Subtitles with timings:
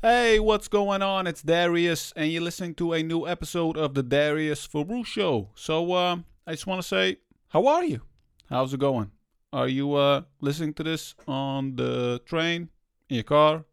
[0.00, 1.26] Hey, what's going on?
[1.26, 5.48] It's Darius, and you're listening to a new episode of the Darius Foroux Show.
[5.56, 7.16] So, uh, I just want to say,
[7.48, 8.02] how are you?
[8.48, 9.10] How's it going?
[9.52, 12.68] Are you uh, listening to this on the train,
[13.08, 13.64] in your car,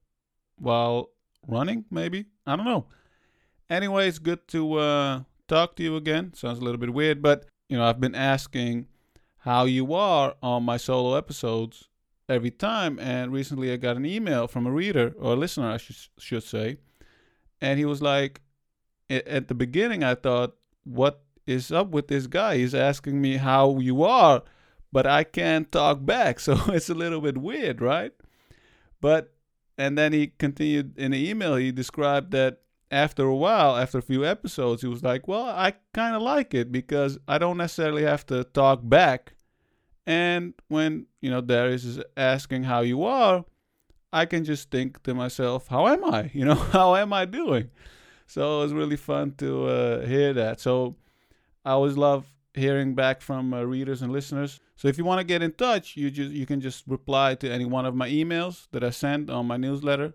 [0.58, 1.12] while
[1.48, 1.86] running?
[1.92, 2.88] Maybe I don't know.
[3.70, 6.34] Anyway, it's good to uh, talk to you again.
[6.34, 8.88] Sounds a little bit weird, but you know, I've been asking
[9.38, 11.88] how you are on my solo episodes
[12.28, 13.00] every time.
[13.00, 16.44] And recently I got an email from a reader or a listener, I should, should
[16.44, 16.78] say.
[17.62, 18.42] And he was like,
[19.10, 22.58] at the beginning, I thought, what is up with this guy?
[22.58, 24.44] He's asking me how you are,
[24.92, 26.40] but I can't talk back.
[26.46, 28.14] So it's a little bit weird, right?
[29.00, 29.34] But,
[29.78, 32.62] and then he continued in the email, he described that
[32.92, 36.54] after a while, after a few episodes, he was like, well, I kind of like
[36.54, 39.35] it because I don't necessarily have to talk back
[40.06, 43.46] and when, you know, Darius is asking how you are,
[44.14, 46.32] I can just think to myself, how am I?
[46.34, 47.70] You know, how am I doing?
[48.28, 50.60] So it was really fun to uh, hear that.
[50.60, 50.96] So
[51.64, 54.60] I always love hearing back from uh, readers and listeners.
[54.76, 57.52] So if you want to get in touch, you just you can just reply to
[57.52, 60.14] any one of my emails that I send on my newsletter,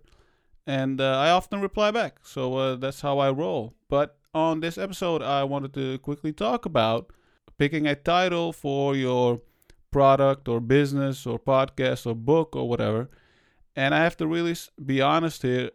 [0.66, 2.18] and uh, I often reply back.
[2.22, 3.74] So uh, that's how I roll.
[3.88, 7.12] But on this episode, I wanted to quickly talk about
[7.58, 9.41] picking a title for your
[9.91, 13.08] product or business or podcast or book or whatever.
[13.77, 15.70] And I have to really be honest here,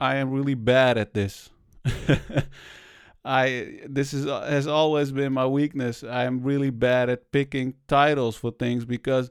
[0.00, 1.50] I am really bad at this.
[3.24, 6.04] I this is uh, has always been my weakness.
[6.04, 9.30] I am really bad at picking titles for things because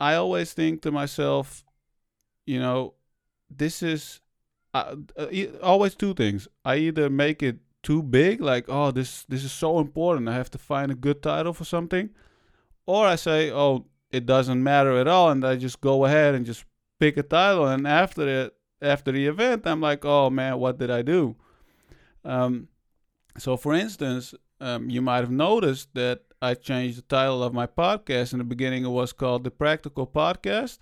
[0.00, 1.64] I always think to myself,
[2.46, 2.94] you know,
[3.50, 4.20] this is
[4.72, 5.26] uh, uh,
[5.62, 6.48] always two things.
[6.64, 10.50] I either make it too big, like oh this this is so important, I have
[10.52, 12.08] to find a good title for something,
[12.86, 16.44] or I say, oh, it doesn't matter at all, and I just go ahead and
[16.44, 16.64] just
[17.00, 17.66] pick a title.
[17.66, 21.36] And after it, after the event, I'm like, oh man, what did I do?
[22.24, 22.68] Um,
[23.38, 27.66] so, for instance, um, you might have noticed that I changed the title of my
[27.66, 28.32] podcast.
[28.32, 30.78] In the beginning, it was called the Practical Podcast,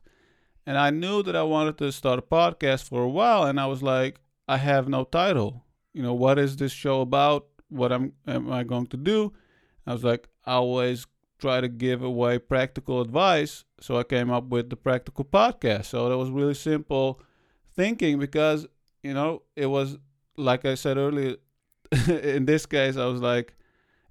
[0.66, 3.66] and I knew that I wanted to start a podcast for a while, and I
[3.66, 5.64] was like, I have no title.
[5.92, 7.46] You know, what is this show about?
[7.68, 9.32] What am, am I going to do?
[9.86, 11.06] I was like, I always
[11.40, 13.64] try to give away practical advice.
[13.80, 15.86] So I came up with the practical podcast.
[15.86, 17.20] So that was really simple
[17.74, 18.66] thinking because,
[19.02, 19.98] you know, it was
[20.36, 21.36] like I said earlier,
[22.08, 23.54] in this case, I was like,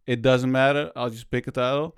[0.06, 0.92] it doesn't matter.
[0.96, 1.98] I'll just pick a title.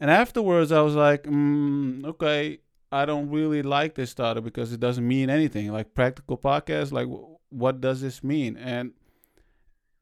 [0.00, 2.58] And afterwards, I was like, mm, okay,
[2.90, 5.72] I don't really like this title because it doesn't mean anything.
[5.72, 7.08] Like practical podcast, like
[7.48, 8.56] what does this mean?
[8.56, 8.92] And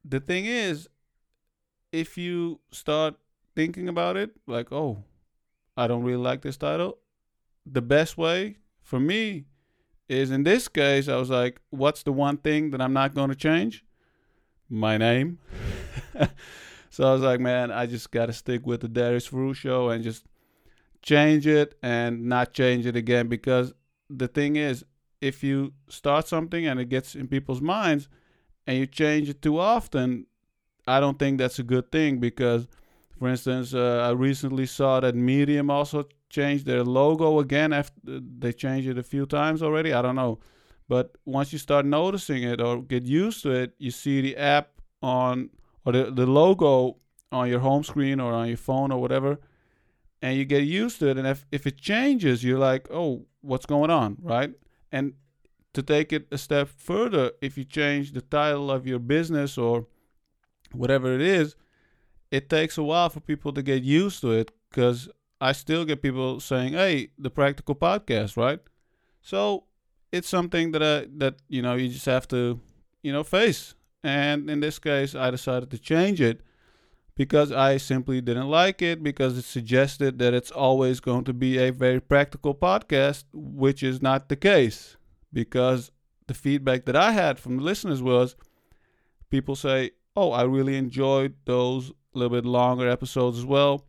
[0.04, 0.88] the thing is,
[1.92, 3.16] if you start
[3.60, 5.04] thinking about it, like, oh,
[5.76, 6.96] I don't really like this title.
[7.66, 9.44] The best way for me
[10.08, 13.28] is in this case, I was like, what's the one thing that I'm not going
[13.28, 13.84] to change?
[14.70, 15.40] My name.
[16.90, 19.90] so I was like, man, I just got to stick with the Darius Foroux show
[19.90, 20.24] and just
[21.02, 23.74] change it and not change it again because
[24.08, 24.86] the thing is,
[25.20, 28.08] if you start something and it gets in people's minds
[28.66, 30.26] and you change it too often,
[30.86, 32.66] I don't think that's a good thing because
[33.20, 38.50] for instance, uh, I recently saw that Medium also changed their logo again after they
[38.50, 39.92] changed it a few times already.
[39.92, 40.40] I don't know.
[40.88, 44.70] But once you start noticing it or get used to it, you see the app
[45.02, 45.50] on
[45.84, 46.96] or the, the logo
[47.30, 49.38] on your home screen or on your phone or whatever,
[50.22, 51.18] and you get used to it.
[51.18, 54.50] And if, if it changes, you're like, oh, what's going on, right?
[54.92, 55.12] And
[55.74, 59.88] to take it a step further, if you change the title of your business or
[60.72, 61.54] whatever it is,
[62.30, 65.08] it takes a while for people to get used to it because
[65.40, 68.60] I still get people saying, "Hey, the practical podcast, right?"
[69.22, 69.64] So
[70.12, 72.60] it's something that I, that you know you just have to
[73.02, 73.74] you know face.
[74.02, 76.40] And in this case, I decided to change it
[77.16, 81.58] because I simply didn't like it because it suggested that it's always going to be
[81.58, 84.96] a very practical podcast, which is not the case.
[85.32, 85.90] Because
[86.26, 88.36] the feedback that I had from the listeners was
[89.30, 93.84] people say, "Oh, I really enjoyed those a little bit longer episodes as well,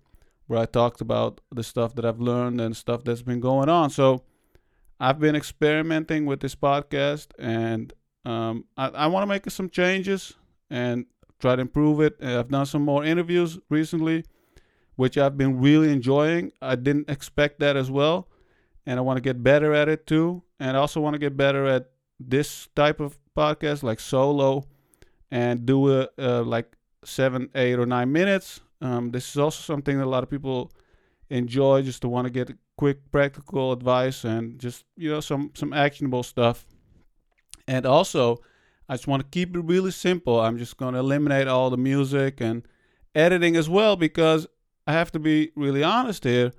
[0.48, 3.90] where I talked about the stuff that I've learned and stuff that's been going on.
[3.90, 4.24] So
[5.00, 7.92] I've been experimenting with this podcast, and
[8.26, 10.34] um, I, I want to make some changes
[10.70, 11.06] and
[11.40, 12.24] try to improve it.
[12.24, 14.26] I've done some more interviews recently,
[14.96, 16.52] which I've been really enjoying.
[16.62, 18.28] I didn't expect that as well,
[18.86, 20.44] and I want to get better at it too.
[20.60, 21.90] And I also want to get better at
[22.20, 24.66] this type of podcast, like solo,
[25.32, 28.62] and do a, uh, like seven, eight, or nine minutes.
[28.82, 30.72] Um, this is also something that a lot of people
[31.30, 35.74] enjoy, just to want to get quick, practical advice and just you know some some
[35.74, 36.66] actionable stuff.
[37.68, 38.42] And also,
[38.90, 40.40] I just want to keep it really simple.
[40.40, 42.64] I'm just going to eliminate all the music and
[43.16, 44.48] editing as well because
[44.88, 46.52] I have to be really honest here.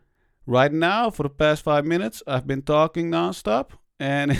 [0.46, 4.32] Right now, for the past five minutes, I've been talking nonstop, and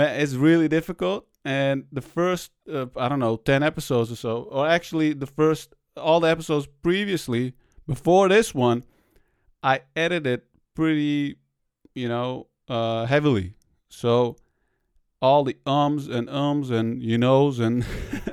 [0.00, 1.26] it's really difficult.
[1.44, 5.74] And the first, uh, I don't know, 10 episodes or so, or actually the first,
[5.96, 7.54] all the episodes previously,
[7.86, 8.84] before this one,
[9.62, 10.42] I edited
[10.74, 11.36] pretty,
[11.94, 13.54] you know, uh, heavily.
[13.88, 14.36] So
[15.20, 17.84] all the ums and ums and you knows and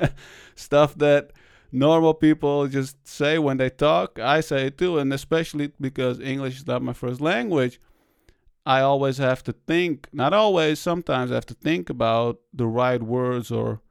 [0.56, 1.32] stuff that
[1.72, 4.98] normal people just say when they talk, I say it too.
[4.98, 7.80] And especially because English is not my first language,
[8.70, 13.02] I always have to think, not always, sometimes I have to think about the right
[13.02, 13.82] words or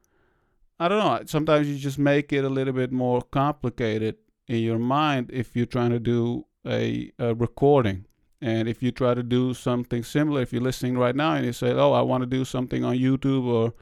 [0.79, 1.21] I don't know.
[1.27, 5.67] Sometimes you just make it a little bit more complicated in your mind if you're
[5.67, 8.05] trying to do a, a recording.
[8.41, 11.53] And if you try to do something similar, if you're listening right now and you
[11.53, 13.75] say, "Oh, I want to do something on YouTube or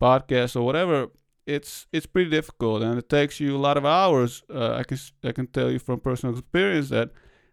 [0.00, 1.08] podcast or whatever,"
[1.44, 4.42] it's it's pretty difficult and it takes you a lot of hours.
[4.48, 7.10] Uh, I can I can tell you from personal experience that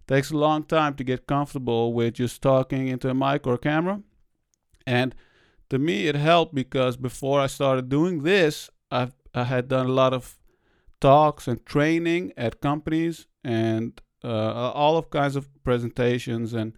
[0.09, 4.01] takes a long time to get comfortable with just talking into a mic or camera.
[4.87, 5.13] And
[5.69, 9.93] to me, it helped because before I started doing this, I I had done a
[10.01, 10.39] lot of
[10.99, 16.73] talks and training at companies and uh, all of kinds of presentations, and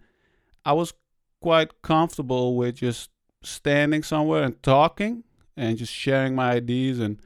[0.66, 0.92] I was
[1.40, 3.10] quite comfortable with just
[3.42, 5.24] standing somewhere and talking
[5.56, 7.18] and just sharing my ideas and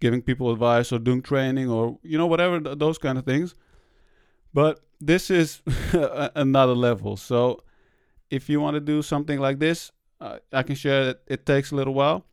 [0.00, 3.54] giving people advice or doing training or you know whatever th- those kind of things
[4.54, 5.62] but this is
[6.34, 7.16] another level.
[7.16, 7.62] So
[8.30, 11.72] if you want to do something like this uh, i can share that it takes
[11.72, 12.24] a little while.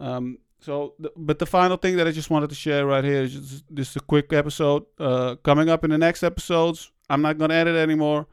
[0.00, 3.22] Um, so th- but the final thing that i just wanted to share right here
[3.22, 6.90] is just, just a quick episode uh, coming up in the next episodes.
[7.08, 8.26] I'm not going to edit anymore.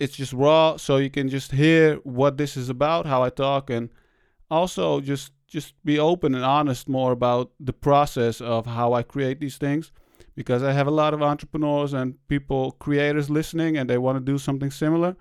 [0.00, 3.70] It's just raw so you can just hear what this is about how i talk
[3.70, 3.90] and
[4.50, 9.38] also just just be open and honest more about the process of how I create
[9.38, 9.92] these things
[10.34, 14.24] because I have a lot of entrepreneurs and people creators listening and they want to
[14.32, 15.16] do something similar.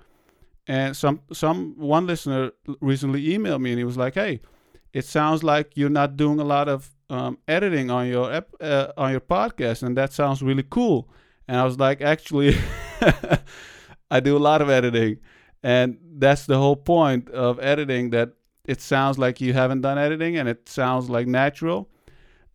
[0.67, 4.41] And some some one listener recently emailed me and he was like hey
[4.93, 8.87] it sounds like you're not doing a lot of um, editing on your ep- uh,
[8.97, 11.09] on your podcast and that sounds really cool.
[11.47, 12.55] And I was like actually
[14.11, 15.19] I do a lot of editing.
[15.63, 18.33] And that's the whole point of editing that
[18.65, 21.89] it sounds like you haven't done editing and it sounds like natural.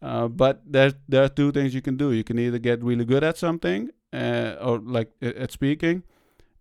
[0.03, 2.13] Uh, but there there are two things you can do.
[2.13, 6.03] You can either get really good at something uh, or like at speaking,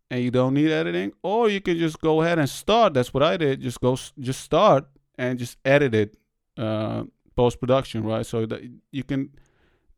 [0.10, 2.94] and you don't need editing, or you can just go ahead and start.
[2.94, 3.62] That's what I did.
[3.62, 4.88] Just go, just start
[5.18, 6.18] and just edit it
[6.58, 7.04] uh,
[7.36, 8.26] post production, right?
[8.26, 8.62] So that
[8.92, 9.32] you can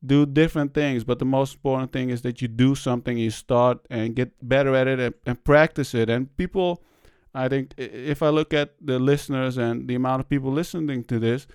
[0.05, 3.79] do different things, but the most important thing is that you do something, you start
[3.89, 6.09] and get better at it and, and practice it.
[6.09, 6.83] And people
[7.37, 11.19] I think if I look at the listeners and the amount of people listening to
[11.19, 11.45] this,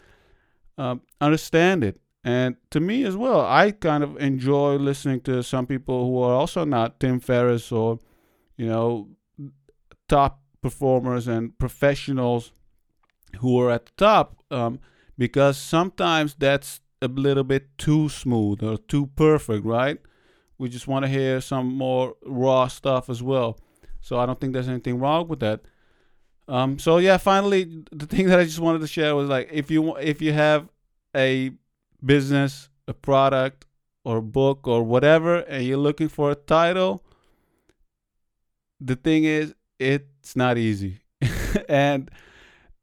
[0.79, 2.01] um, understand it.
[2.25, 6.35] And to me as well, I kind of enjoy listening to some people who are
[6.35, 7.99] also not Tim Ferriss or,
[8.57, 9.09] you know,
[10.09, 12.53] top performers and professionals
[13.41, 14.79] who are at the top, um,
[15.19, 19.99] because sometimes that's a little bit too smooth or too perfect, right?
[20.59, 23.59] We just want to hear some more raw stuff as well.
[24.01, 25.63] So I don't think there's anything wrong with that.
[26.53, 29.71] Um, so yeah, finally, the thing that I just wanted to share was like, if
[29.71, 30.69] you if you have
[31.17, 31.51] a
[32.05, 33.65] business, a product,
[34.05, 37.03] or a book, or whatever, and you're looking for a title,
[38.81, 40.99] the thing is, it's not easy.
[41.71, 42.11] and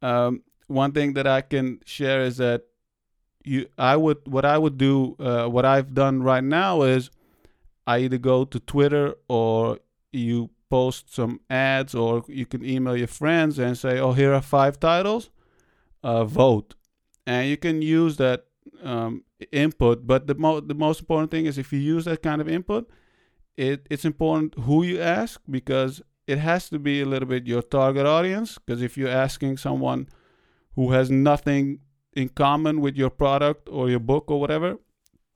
[0.02, 2.64] um, one thing that I can share is that
[3.46, 7.12] you, I would, what I would do, uh, what I've done right now is,
[7.86, 9.78] I either go to Twitter or
[10.12, 14.42] you post some ads or you can email your friends and say, oh, here are
[14.42, 15.30] five titles,
[16.04, 16.76] uh, vote.
[17.26, 18.46] And you can use that
[18.84, 20.06] um, input.
[20.06, 22.90] But the, mo- the most important thing is if you use that kind of input,
[23.58, 27.62] it, it's important who you ask because it has to be a little bit your
[27.62, 28.58] target audience.
[28.58, 30.08] Because if you're asking someone
[30.76, 31.80] who has nothing
[32.14, 34.78] in common with your product or your book or whatever,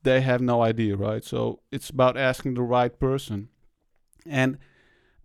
[0.03, 1.23] they have no idea, right?
[1.23, 3.49] So it's about asking the right person.
[4.25, 4.57] And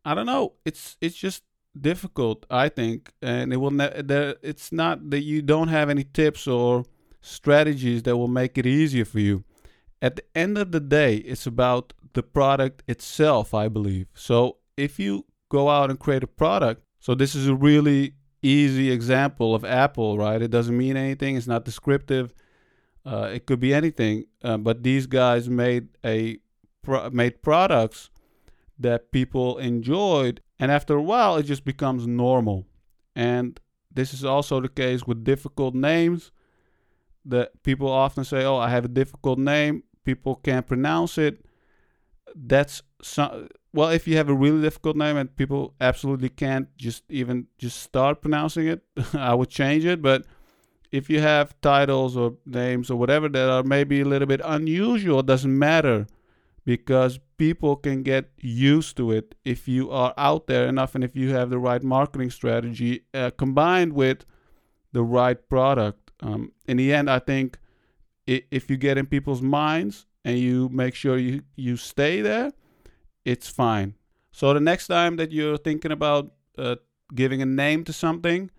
[0.05, 0.55] I don't know.
[0.64, 1.43] It's it's just
[1.78, 3.71] difficult, I think, and it will.
[3.71, 6.85] Ne- there, it's not that you don't have any tips or
[7.21, 9.45] strategies that will make it easier for you.
[10.00, 14.07] At the end of the day, it's about the product itself, I believe.
[14.14, 18.90] So if you go out and create a product, so this is a really easy
[18.90, 20.40] example of Apple, right?
[20.40, 21.37] It doesn't mean anything.
[21.37, 22.33] It's not descriptive.
[23.05, 24.26] Uh, it could be anything.
[24.43, 26.38] Uh, but these guys made a
[26.83, 28.11] pro- made products
[28.78, 30.40] that people enjoyed.
[30.58, 32.66] And after a while, it just becomes normal.
[33.14, 33.58] And
[33.92, 36.30] this is also the case with difficult names.
[37.25, 39.82] That people often say, "Oh, I have a difficult name.
[40.04, 41.44] People can't pronounce it."
[42.35, 43.49] That's some.
[43.73, 47.82] Well, if you have a really difficult name and people absolutely can't just even just
[47.82, 48.82] start pronouncing it,
[49.12, 50.00] I would change it.
[50.00, 50.25] But
[50.90, 55.23] if you have titles or names or whatever that are maybe a little bit unusual,
[55.23, 56.06] doesn't matter
[56.68, 61.16] because people can get used to it if you are out there enough and if
[61.16, 64.26] you have the right marketing strategy uh, combined with
[64.92, 66.10] the right product.
[66.20, 67.58] Um, in the end, I think
[68.26, 72.52] if you get in people's minds and you make sure you, you stay there,
[73.25, 73.94] it's fine.
[74.30, 76.76] So the next time that you're thinking about uh,
[77.14, 78.50] giving a name to something,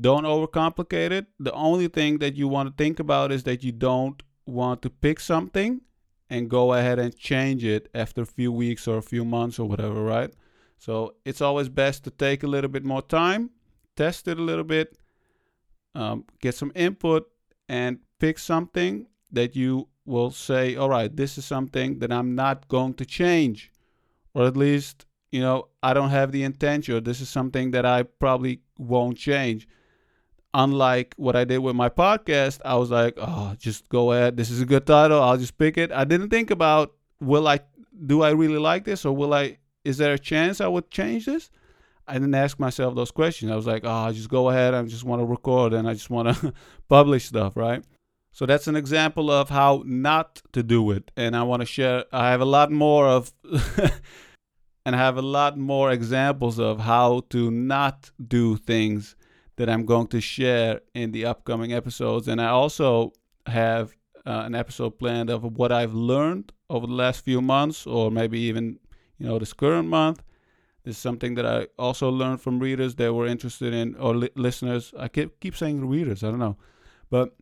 [0.00, 1.26] don't overcomplicate it.
[1.40, 4.90] The only thing that you want to think about is that you don't want to
[4.90, 5.80] pick something
[6.30, 9.68] and go ahead and change it after a few weeks or a few months or
[9.68, 10.32] whatever, right?
[10.78, 13.50] So it's always best to take a little bit more time,
[13.96, 14.96] test it a little bit,
[15.94, 17.28] um, get some input,
[17.68, 22.68] and pick something that you will say, all right, this is something that I'm not
[22.68, 23.72] going to change,
[24.34, 28.04] or at least, you know, I don't have the intention, this is something that I
[28.04, 29.68] probably won't change
[30.58, 34.36] unlike what I did with my podcast, I was like, oh, just go ahead.
[34.36, 35.22] This is a good title.
[35.22, 35.92] I'll just pick it.
[35.92, 37.60] I didn't think about will I
[38.06, 41.26] do I really like this or will I is there a chance I would change
[41.26, 41.48] this?
[42.08, 43.52] I didn't ask myself those questions.
[43.52, 44.74] I was like, oh, just go ahead.
[44.74, 46.52] I just want to record and I just want to
[46.88, 47.84] publish stuff, right?
[48.32, 51.10] So that's an example of how not to do it.
[51.16, 53.32] And I want to share, I have a lot more of,
[54.84, 59.14] and I have a lot more examples of how to not do things
[59.58, 62.28] that I'm going to share in the upcoming episodes.
[62.28, 63.12] And I also
[63.46, 63.92] have
[64.24, 68.38] uh, an episode planned of what I've learned over the last few months, or maybe
[68.38, 68.78] even
[69.18, 70.22] you know this current month.
[70.84, 74.30] This is something that I also learned from readers that were interested in, or li-
[74.36, 74.94] listeners.
[74.96, 76.22] I keep keep saying readers.
[76.22, 76.56] I don't know,
[77.10, 77.36] but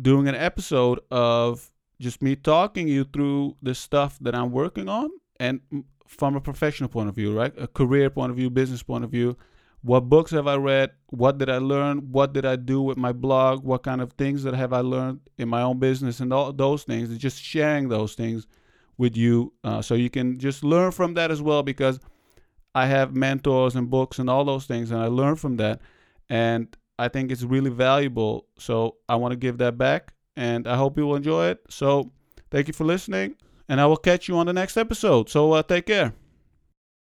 [0.00, 5.08] doing an episode of just me talking you through the stuff that I'm working on,
[5.40, 5.60] and
[6.06, 9.10] from a professional point of view, right, a career point of view, business point of
[9.10, 9.36] view
[9.84, 10.92] what books have I read?
[11.10, 12.10] What did I learn?
[12.10, 13.62] What did I do with my blog?
[13.64, 16.84] What kind of things that have I learned in my own business and all those
[16.84, 17.14] things?
[17.18, 18.46] Just sharing those things
[18.96, 22.00] with you uh, so you can just learn from that as well because
[22.74, 25.80] I have mentors and books and all those things and I learn from that
[26.30, 28.46] and I think it's really valuable.
[28.58, 31.60] So I want to give that back and I hope you will enjoy it.
[31.68, 32.10] So
[32.50, 33.36] thank you for listening
[33.68, 35.28] and I will catch you on the next episode.
[35.28, 36.14] So uh, take care.